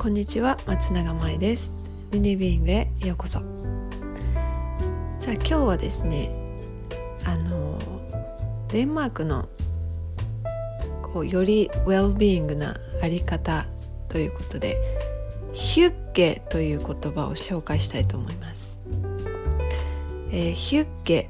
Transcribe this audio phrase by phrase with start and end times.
[0.00, 1.74] こんにちは松永舞です。
[2.12, 3.40] リニビングへようこそ。
[3.40, 3.42] さ
[5.30, 6.30] あ今日はですね
[7.24, 7.76] あの
[8.68, 9.48] デンマークの
[11.02, 13.66] こうよりウェルビーイングなあり方
[14.08, 14.78] ということで
[15.52, 18.80] ヒュッゲという言葉を紹介したいと思います、
[20.30, 21.28] えー、ヒュッゲ、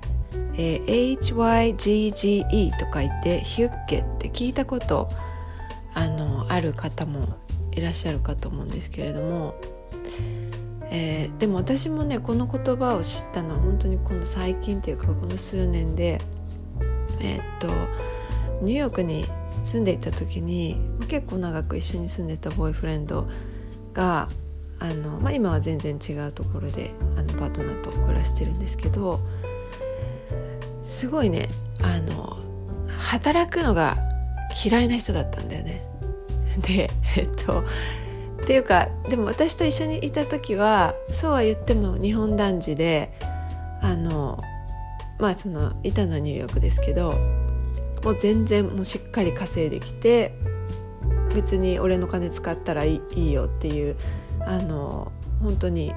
[0.58, 5.08] えー、HYGGE と書いてヒュッゲって聞いたこと
[5.94, 7.47] あのある方も
[7.78, 9.54] いらっしゃるかと思うんですけれども、
[10.90, 16.20] えー、でも私もねこの言葉を知ったのは本当にこの最近っていうかこの数年で
[17.20, 17.68] えー、っと
[18.64, 19.24] ニューヨークに
[19.64, 20.76] 住んでいた時に
[21.08, 23.28] 結構長く一緒に住んでたボーイフレンド
[23.92, 24.28] が
[24.78, 29.20] あの、まあ、今は全然違うところであのパートナーと暮らしてるんですけど
[30.82, 31.48] すごいね
[31.80, 32.38] あの
[32.96, 33.96] 働くのが
[34.64, 35.87] 嫌いな人だったんだよね。
[36.60, 37.64] で えっと
[38.42, 43.12] っていうかでも私と一緒にいた時はそうは言っても日本男児で
[43.82, 44.42] あの
[45.18, 47.14] まあそのいたのはニューヨークですけど
[48.04, 50.34] もう全然もうしっかり稼いできて
[51.34, 53.96] 別に俺の金使ったらいいよっていう
[54.40, 55.92] あの本当に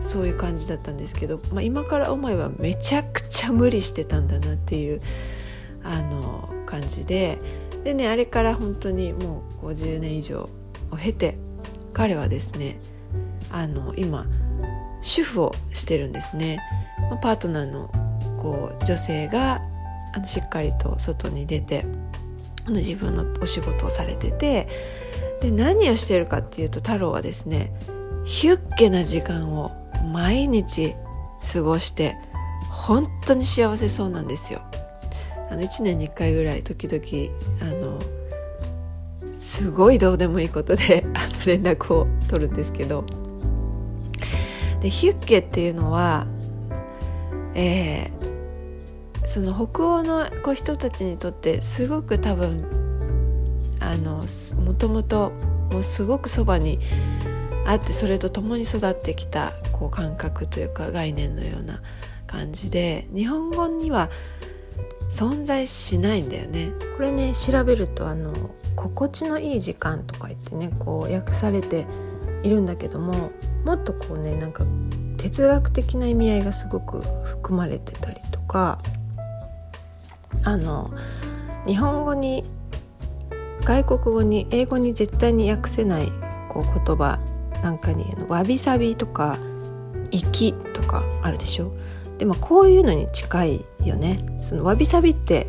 [0.00, 5.00] そういう感じだったんですけど、まあ、今から思えばめちゃくちゃ無理してたんだなっていう
[5.82, 7.38] あの感じで
[7.84, 10.48] でねあれから本当にもう50年以上
[10.90, 11.38] を経て
[11.92, 12.78] 彼はですね
[13.50, 14.26] あの今
[15.00, 16.60] 主婦をしてるんですね。
[17.22, 17.90] パートナーの
[18.38, 19.60] こう女性が
[20.14, 21.84] あのしっかりと外に出て
[22.66, 24.68] あの自分のお仕事をされてて
[25.40, 27.72] で何をしてるかっていうと太郎はですね
[28.24, 29.72] ヒュッゲな時間を
[30.12, 30.94] 毎日
[31.52, 32.16] 過ごして
[32.70, 34.62] 本当に幸せそうなんですよ。
[35.50, 37.98] あの1年に1回ぐらい時々あの
[39.34, 43.04] すごいどうでもいいことで あの連絡を取るんですけど。
[44.80, 46.26] でヒュッゲっていうのは、
[47.54, 52.64] えー、その北欧のこう人たちにとってすごく多分
[53.78, 54.24] あの
[54.64, 55.32] もともと
[55.70, 56.78] もうすごくそばに
[57.66, 61.82] あってそれと共に育ってきたこう感覚というか概念のような
[62.26, 64.08] 感じで日本語には
[65.10, 66.70] 存在しないんだよね。
[66.96, 68.32] これね調べるとあの
[68.76, 71.86] 心地のいい時間とか言ってねこう訳されて
[72.42, 73.30] いるんだけども
[73.64, 74.64] もっとこうねなんか
[75.18, 78.78] 哲学的な意味合いがすごく含まれてたりとか
[80.44, 80.90] あの
[81.66, 82.44] 日本語に
[83.64, 86.10] 外国語に英語に絶対に訳せない
[86.48, 87.18] こう言葉
[87.62, 89.36] なんかに「わびさび」とか
[90.10, 91.72] 「粋」とかあるでしょ？
[92.20, 95.46] でもこういうのに近いよねそのわびさびって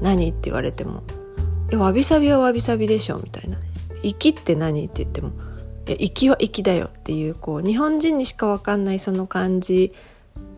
[0.00, 1.02] 何って言われても
[1.74, 3.58] 「わびさびはわびさびでしょ」みたいな
[4.00, 5.32] 「粋って何?」って言っても
[5.98, 9.92] 「粋は粋だよ」っていうこう日本人にしか分かんないその感じ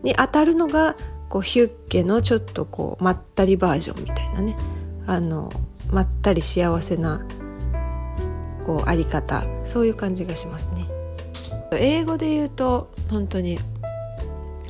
[0.03, 0.95] に当たるのが
[1.27, 4.55] こうヒュッケのちょっとこうまったりバージョンみたいなね
[5.07, 5.51] あの
[5.91, 7.25] まったり幸せな
[8.63, 10.87] こうあり方そういう感じがしますね。
[11.71, 13.57] 英語で言うと本当に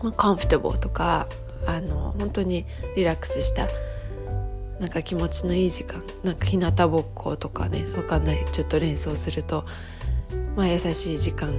[0.03, 1.27] まあ、コンフォタブルとか
[1.65, 2.65] あの本当に
[2.95, 3.67] リラックスした
[4.79, 8.45] なんか気持ちのいい時間なんか日向ぼっことかねわかんない。
[8.51, 9.65] ちょっと連想すると、
[10.55, 11.53] まあ、優しい時間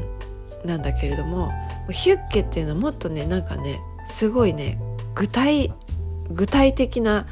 [0.64, 1.52] なんだけれども
[1.90, 4.80] ヒュッケっていうのはもっとねなんかねすごいね
[5.14, 5.72] 具体
[6.30, 7.26] 具体的な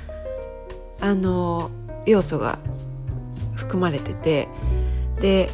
[1.01, 1.71] あの
[2.07, 2.59] 要素が
[3.55, 4.49] 含まれてて
[5.21, 5.51] で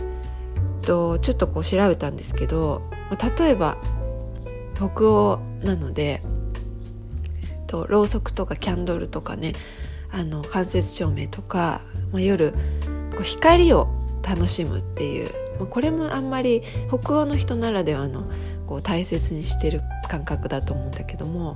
[0.83, 2.83] とちょっとこう調べたんですけど
[3.39, 3.77] 例えば
[4.91, 6.23] 北欧なので
[7.67, 9.55] とろうそくとかキャンドルとかね
[10.11, 11.83] あの間接照明とか、
[12.13, 12.53] まあ、夜
[13.13, 13.89] こう光を
[14.23, 18.31] 楽しむっていう、まあ、これもあんまり北欧の人ならではの
[18.67, 21.55] こう大切にしてる感覚だと思うんだけども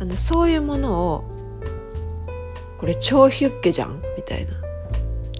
[0.00, 1.24] あのそういうものを
[2.78, 4.52] これ超ヒュッケじゃんみたいな。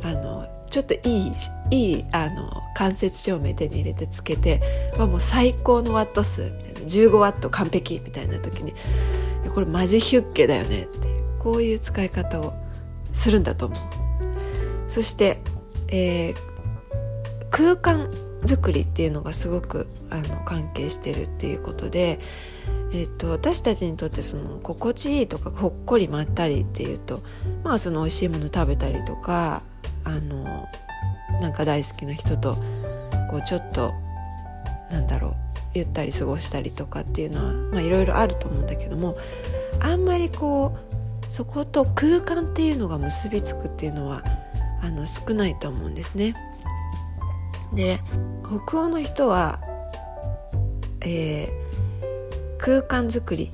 [0.04, 1.32] あのちょっといい
[1.70, 4.62] いいあの間接照明手に入れてつけて、
[4.98, 6.71] ま、もう最高のワット数みたいな。
[6.82, 8.74] 15ワット完璧みたいな時に
[9.54, 11.08] これマジヒュッケだよねって
[11.38, 12.54] こういう使い方を
[13.12, 13.80] するんだと思う。
[14.88, 15.40] そして、
[15.88, 16.36] えー、
[17.50, 18.10] 空間
[18.44, 22.18] 作りっていうのがすごくあの関係してるっていうことで、
[22.92, 27.22] えーと、私たちにとってその心地いいとかほっこりまったりっていうと
[27.62, 29.62] まあその美味しいもの食べたりとか
[30.04, 30.68] あの
[31.40, 32.54] なんか大好きな人と
[33.30, 33.92] こうちょっと
[35.74, 39.16] ゆったり過ごしたりとかっていうのはいろいろあると思うんだけども
[39.80, 40.92] あんまりこう
[41.32, 44.22] そこと空間っていうのが結びつくっていうのは
[44.82, 46.34] あの少ないと思うんですね。
[47.72, 48.00] で
[48.66, 49.60] 北欧の人は、
[51.00, 53.50] えー、空間づくり、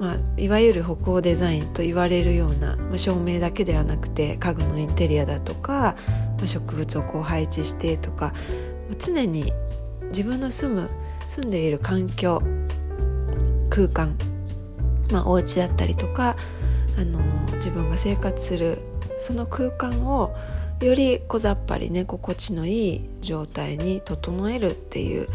[0.00, 5.96] まあ、いわゆる北欧デザインと言われるような、まあ、照明だけではなくて家具のインテリアだとか、
[6.38, 8.32] まあ、植物をこう配置してとか
[8.98, 9.52] 常に
[10.06, 10.88] 自分の住む
[11.28, 12.42] 住んでいる環境
[13.70, 14.16] 空間、
[15.12, 16.36] まあ、お家だったりとか、
[16.98, 17.20] あの
[17.56, 18.78] 自分が生活する
[19.18, 20.34] その空間を
[20.80, 25.28] より小ざっぱりね心地のいい状態に整えるっていう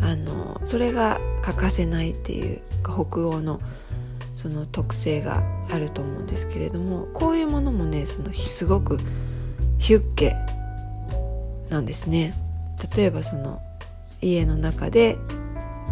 [0.00, 3.60] あのそれが欠かせないっていう北欧の
[4.34, 8.98] その特性があると思うんですけれどもこういうものもねそのすごく
[9.78, 10.36] ヒュッケ
[11.70, 12.32] なんですね。
[12.96, 13.60] 例えばその
[14.20, 15.18] 家の中で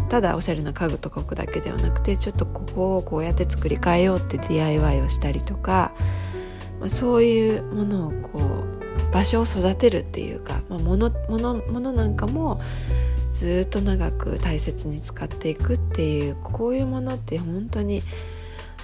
[0.09, 5.91] ただおしゃれな家具とか置くだけではなくてちょっとここをこうやって作り変えようって DIY をしたりとか、
[6.79, 12.61] まあ、そういうものをこう場所を育てるっていうか、まあ、物物物なんかも
[13.33, 18.01] ずっと長く大切に使っていくっていうこういうものって本当に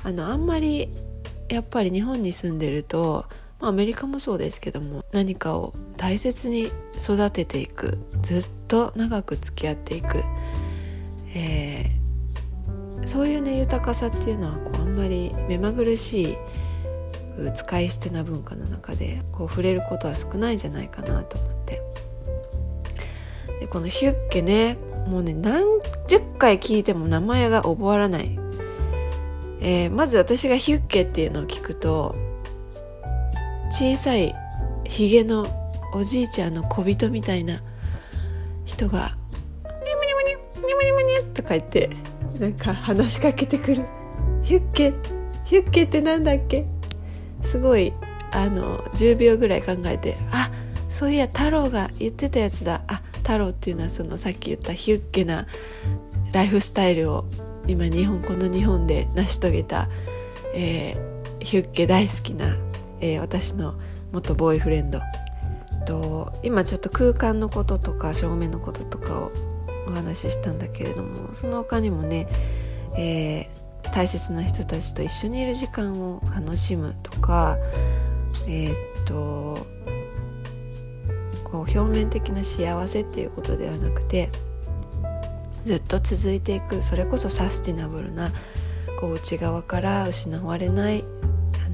[0.04, 0.90] あのあんまり
[1.50, 3.26] やっぱり日本に住んでると
[3.68, 10.24] アメリカもそうですけども何かを大切に育てていくずっと長く付き合っていく、
[11.34, 16.38] えー、そういうね豊かさっていうのはこうあんまり目まぐるしい
[17.54, 21.82] 使い捨てな文化の中でこう触れることは少ないんじゃないかなと思って。
[23.60, 24.78] でこのヒュッケね
[25.08, 25.64] もうね何
[26.08, 28.38] 十回聞いても名前が覚わらない、
[29.62, 32.16] えー、まず私がヒュッケっていうのを聞くと
[33.74, 34.36] 小さい
[34.84, 35.48] ひげの
[35.96, 37.60] おじいちゃんの小人みたいな
[38.66, 39.18] 人が
[39.66, 41.90] 「ニャムニャムニャニムニムニャ」とか言って
[42.40, 43.84] なんか話しかけてくる
[44.46, 44.94] 「ヒュッケ
[45.46, 46.68] ヒュッケってなんだっけ?」
[47.42, 47.94] すごい
[48.30, 50.52] あの10秒ぐらい考えて「あ
[50.88, 55.48] そういや太郎が言ってたやつだあ太郎っていうのはそのさっき言ったヒュッケな
[56.32, 57.26] ライフスタイルを
[57.66, 59.90] 今日本この日本で成し遂げた、
[60.54, 62.56] えー、ヒュッケ大好きな
[63.04, 63.76] えー、私の
[64.14, 65.02] 元ボーイフレンド。
[65.86, 69.32] と今ちょっと空間のこととか照明のこととかを
[69.86, 72.26] お話ししたんだけれどもその他にもね、
[72.98, 77.58] えー、大切な人たちと一緒にいる時間を楽しむとか
[78.48, 79.68] えー、っと
[81.44, 84.30] こう表面的な幸せっていうことではなくて
[85.66, 88.32] ずっと続いていくそれこそサスティナブルな
[89.00, 91.04] こう内側から失われない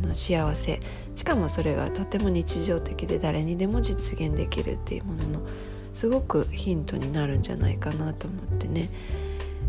[0.07, 0.79] の幸せ。
[1.15, 5.47] しかもそれがとても日常的で誰にでも実現できるっていうものの
[5.93, 8.89] すごくヒントになるんじゃないかなと思ってね、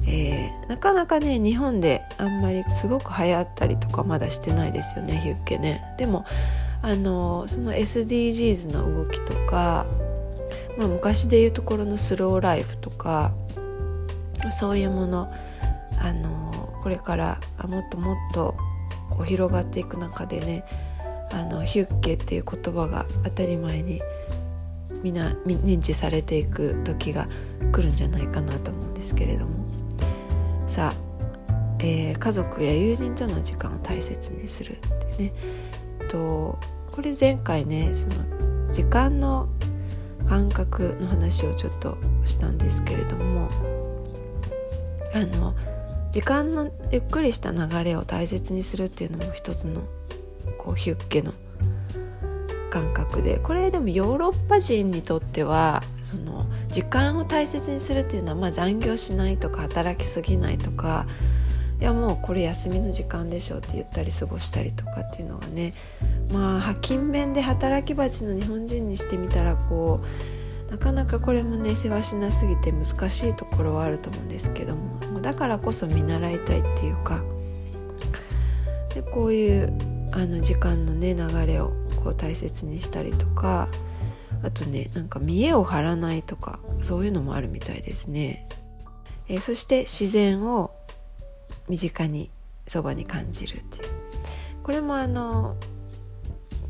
[0.06, 5.82] えー、なかなかね日本であんまりすごく流行ったりとかまだしてないですよねヒュッケね。
[5.99, 6.25] でも
[6.82, 9.87] あのその SDGs の動きとか、
[10.79, 13.32] まあ、昔でいうところのスローライフとか
[14.53, 15.32] そういうもの
[15.99, 18.55] あのこれからもっともっと
[19.20, 20.64] こう広がっていく中でね
[21.31, 24.00] あのヒュッケっていう言葉が当たり前に
[25.02, 27.28] みんな認知されていく時が
[27.70, 29.50] 来るんじゃないかなと思うんですけれども。
[30.67, 30.94] さあ、
[31.81, 35.32] えー、家族や友人との時間を大切にするってね。
[36.08, 36.58] と
[36.90, 39.49] これ前回ねその時間の
[40.26, 43.48] 感覚の話をちょっとしたんですけれども
[45.15, 45.55] あの
[46.12, 49.82] 時間のゆっくりした流れを大切にするっていうのも一つの
[50.58, 51.32] こうヒュッケの
[52.70, 61.06] 感覚でこれでもヨーロッパ人にとってはその時間を大切にするっていうのは、まあ、残業しないとか働きすぎないとか
[61.81, 65.72] いやもうこれ休みの時間でしょって言ったり過ごしたりとかっていうのがね
[66.32, 70.00] まあ勤勉で働き蜂の日本人にしてみたらこ
[70.69, 77.22] うなかなかこれもね世話しなすぎて難しいところはあると思うんですけどもだからこそ見習いたいっていうか
[78.94, 79.72] でこういう
[80.12, 81.72] あの時間のね流れを
[82.03, 83.69] こう大切にしたりとか
[84.43, 88.48] あとねなんか見栄を張らないとかそういうのもあるみたいですね、
[89.29, 90.72] え、そして自然を
[91.69, 92.31] 身近に
[92.67, 93.91] そばに感じるっていう。
[94.62, 95.56] これもあの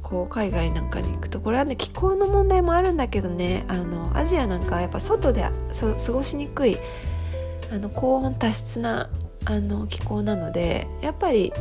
[0.03, 6.79] こう海外なんかに行くとこれはね気候の問題もあるんだけどねあのアジアなんかはやっぱ外で過ごしにくい
[7.71, 9.09] あの高温多湿な
[9.47, 11.53] あの気候なのでやっぱり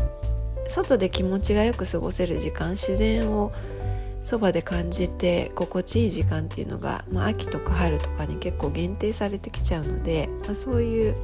[0.67, 3.51] 外で気持ちがよく過ごせる時間自然を
[4.21, 11.15] そばで感じて心地いい時間っていうのが、まあ、秋とか春とかに結構限定されてきちゃうので、まあ、そういう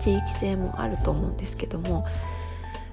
[0.00, 2.06] 地域性もあると思うんですけども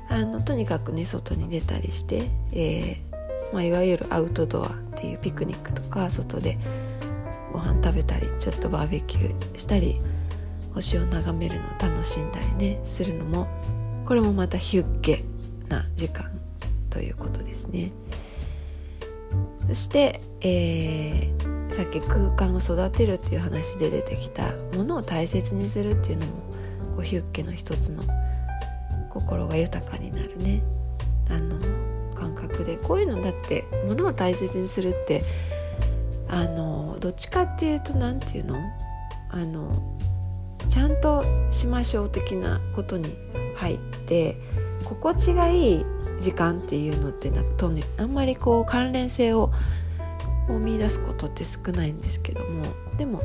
[0.07, 6.57] あのとにかくね外に出たりして、えーまあ、いわゆるアウトドアっていうピクニックとか外で
[7.51, 9.99] ご飯食べたりちょっとバーベキューしたり
[10.73, 13.47] 星を眺めるのを楽しんだりねするのも
[14.05, 15.23] これもまたヒュッゲ
[15.67, 16.31] な時間
[16.89, 17.91] ということですね。
[19.67, 26.31] そして、えー、さっき空間を育てるっていう話で出てきたものを大切にするっていうのも
[26.95, 28.01] こうヒュッゲの一つの
[29.09, 30.63] 心が豊かになるね。
[31.29, 31.59] あの
[32.15, 35.21] 感覚でこういうのだってものを大切にするって
[36.27, 38.57] あのどっちかっていうと何て言うの？
[39.29, 39.71] あの
[40.67, 43.15] ちゃんとしましょう的なことに
[43.55, 44.37] 入って
[44.83, 45.85] 心地がいい
[46.19, 49.51] 時間っていうのってなんかとあんまりこう関連性を
[50.49, 52.65] 見出すことって少ないんですけども
[52.97, 53.21] でも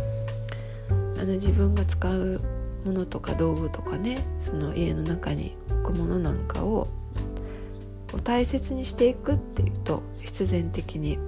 [1.18, 2.40] あの自分が使う
[2.84, 6.88] ものとか道具とかねその家の中に置くものなんかを
[8.22, 11.18] 大切にしていくっていうと必然的に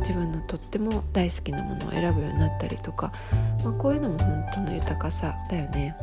[0.00, 3.12] 自分のとっても大好きなものを選ぶようになったりとか、
[3.64, 5.96] まあ、こういうのも本当の豊かさだよね。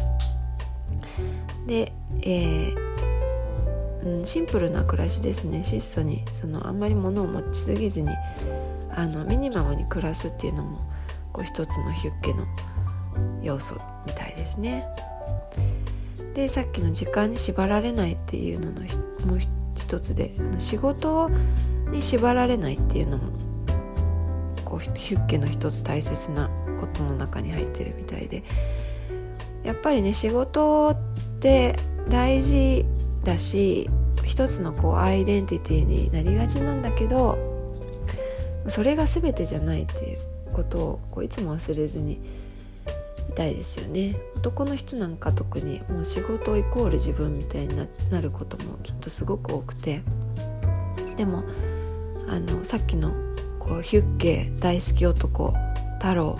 [1.67, 8.09] で、えー、うん、シンプルな暮らしですね質素にそのあんまり物を持ちすぎずに
[8.95, 10.79] あのミニマムに暮らすっていうのも
[11.33, 12.45] こう一つのヒュッケの
[13.41, 13.75] 要素
[14.05, 14.85] みたいですね。
[16.33, 18.81] でさっきの時間に縛られないっていうのの
[19.25, 19.39] もう
[19.75, 21.29] 一つであの仕事
[21.91, 23.23] に縛られないっていうのも
[24.65, 28.43] こうヒュッケの一つ大切なことの中に入ってるみたいで。
[29.63, 30.95] やっぱりね仕事っ
[31.39, 31.75] て
[32.07, 32.85] 大事
[33.23, 33.89] だし
[34.23, 37.35] 一つのこうアイデンティティになりがちなんだけど
[38.67, 40.19] それが全てじゃないっていう
[40.53, 44.15] ことをこういつも忘れずにいたいですよね。
[44.35, 47.75] 男の人なんか特にもう仕事イコール自分みたいに
[48.11, 50.01] なることもきっとすごく多くて。
[51.17, 51.43] でも
[52.27, 53.13] あのさっきの
[53.67, 55.53] こうヒュッケ大好き男
[55.99, 56.37] 太郎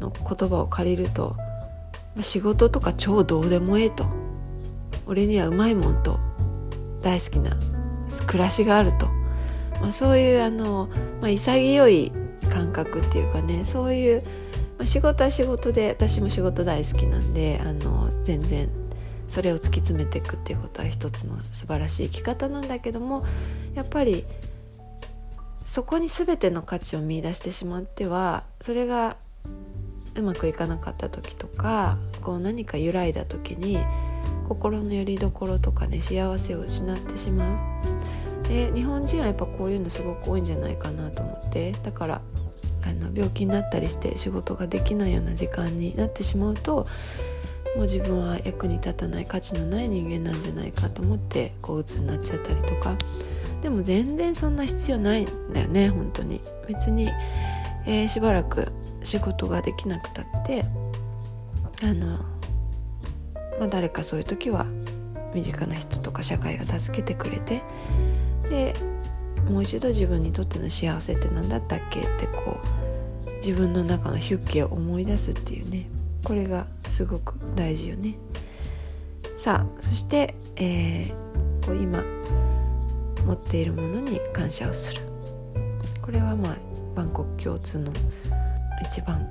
[0.00, 1.36] の言葉を借りると
[2.20, 4.04] 仕事とか超どうでもええと。
[5.06, 6.18] 俺にはうまいもんと。
[7.02, 7.56] 大好きな
[8.26, 9.06] 暮らしがあると、
[9.80, 10.88] まあ、そういうあの、
[11.20, 12.12] まあ、潔い
[12.50, 13.64] 感覚っていうかね。
[13.64, 14.22] そういう、
[14.78, 18.68] まあ、仕事は仕事で私も仕事大好きなんであの全然
[19.28, 23.24] それを突き詰めていくっていうことは一つの素晴らしい生き方なんだけども
[23.74, 24.24] やっぱり
[25.70, 29.16] そこに全ての価値を見いだしてしまってはそれが
[30.16, 33.78] うまくいかなかった時とかこう何か揺らいだ時に
[34.48, 37.54] 心の拠り所とかね幸せを失ってしま
[38.42, 38.48] う。
[38.48, 41.70] で日本人はやっぱこういうのすごく多いんじゃないかなと思って。
[41.84, 42.20] だから
[42.82, 46.88] あの病気になったりして仕事ができないような時間になってしまうと
[47.76, 52.96] もう自分は役に立たない価値のない人間なんじゃないかと思ってこう鬱になっちゃったりとか。
[53.62, 56.40] でも全然そんな必要ないんだよね本当に。
[56.68, 57.08] 別に、
[57.86, 58.68] えー、しばらく
[59.02, 60.64] 仕事ができなくたって
[61.82, 62.18] あの、
[63.58, 64.66] まあ、誰かそういう時は
[65.34, 67.62] 身近な人とか社会が助けてくれて
[68.48, 68.74] で
[69.48, 72.58] もう一度自分にとっての幸せって何だったっけってこ
[73.26, 75.88] う自分の中のヒュッケを思い出すっていうね。
[76.24, 78.14] これがすごく大事よね。
[79.36, 82.04] さあそして、えー、こう今
[83.26, 85.02] 持っているものに感謝をする。
[86.02, 86.56] これはまあ
[86.96, 87.92] 万国共通の
[88.82, 89.28] 一番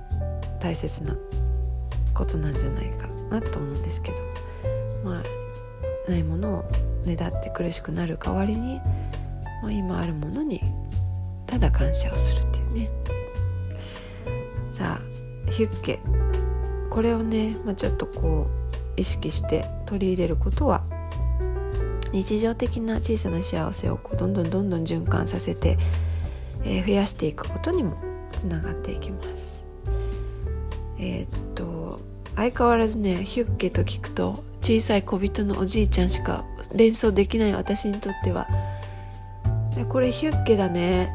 [0.59, 1.15] 大切な
[2.13, 4.17] ことなんじゃないかなと思うんですけど。
[5.03, 5.39] まあ
[6.09, 6.71] ないものを
[7.05, 8.79] ねだって苦しくなる代わりに、
[9.61, 10.61] まあ、今あるものに
[11.45, 12.89] ただ感謝をするっていうね。
[14.71, 15.99] さあヒュッケ。
[16.89, 18.47] これをね、まあ、ちょっとこ
[18.97, 20.83] う意識して取り入れることは
[22.11, 25.77] 日常的な小さな幸せをこうどんどんどんどん循環させて、
[26.63, 27.97] えー、増やしていくことにも
[28.31, 29.63] つながっていきます。
[30.97, 31.99] えー、っと
[32.35, 38.47] 相変わらずねヒュッケと聞くと小さい小人のおじいちゃんしか連想できない私にとっては
[39.87, 41.13] これヒュッケだね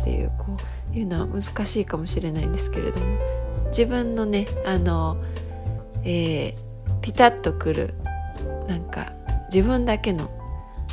[0.00, 0.56] っていうこ
[0.92, 3.18] ういうのは難しいかもしれないんですけれども
[3.68, 5.16] 自分のねあの、
[6.04, 7.94] えー、ピタッとくる
[8.68, 9.12] なんか
[9.52, 10.30] 自分だけの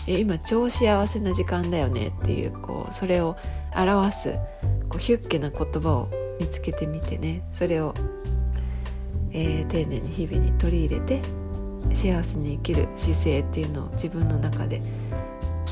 [0.07, 3.37] え今超幸せな時間だよねっていうこうそれを
[3.75, 4.33] 表す
[4.89, 7.47] こうヒュッケな言葉を見つけてみてね。
[7.51, 7.93] それを、
[9.31, 11.21] えー、丁寧に日々に取り入れて
[11.93, 14.81] 幸せに生きる姿勢っていうのを自分の中で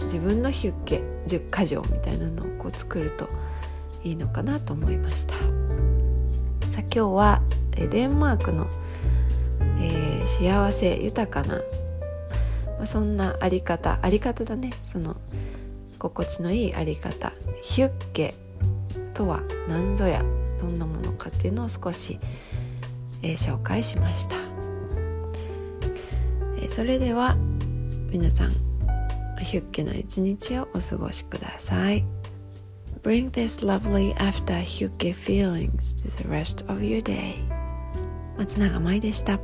[0.03, 3.27] 自分のヒュッケ10か条みたいなのをこう作ると
[4.03, 5.33] いいのかなと思いました。
[6.69, 7.41] さあ今日は
[7.89, 8.67] デンマークの、
[9.79, 11.61] えー、幸せ豊かな
[12.77, 14.71] まあ、そんなあり方あり方だね。
[14.85, 15.15] その
[15.99, 17.33] 心地のいいあり方。
[17.61, 18.35] ヒュッケ
[19.13, 20.23] とは何ぞや。
[20.59, 22.19] どんなものかっていうのを少し、
[23.21, 24.35] えー、紹介しました、
[26.57, 27.37] えー、それでは
[28.11, 28.49] 皆さん
[29.41, 32.03] ヒュッケの一日をお過ごしください。
[33.03, 37.35] Bring this lovely after Hyuke feelings to the rest of your day.
[38.37, 39.39] 松永舞でした。